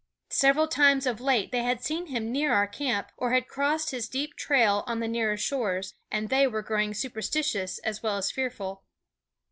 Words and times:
Several 0.31 0.67
times 0.67 1.05
of 1.05 1.21
late 1.21 1.51
they 1.51 1.61
had 1.61 1.83
seen 1.83 2.07
him 2.07 2.31
near 2.31 2.53
our 2.53 2.65
camp, 2.65 3.11
or 3.17 3.33
had 3.33 3.47
crossed 3.47 3.91
his 3.91 4.09
deep 4.09 4.35
trail 4.35 4.83
on 4.87 4.99
the 4.99 5.07
nearer 5.07 5.37
shores, 5.37 5.93
and 6.11 6.29
they 6.29 6.47
were 6.47 6.63
growing 6.63 6.95
superstitious 6.95 7.77
as 7.83 8.01
well 8.01 8.17
as 8.17 8.31
fearful. 8.31 8.81